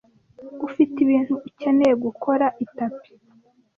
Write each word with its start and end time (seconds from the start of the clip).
Ufite 0.67 0.95
ibintu 1.05 1.33
ukeneye 1.49 1.93
gukora 2.05 2.45
itapi? 2.65 3.09